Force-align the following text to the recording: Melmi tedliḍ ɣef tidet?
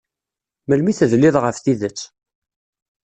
Melmi 0.67 0.93
tedliḍ 0.99 1.35
ɣef 1.39 1.57
tidet? 1.63 1.99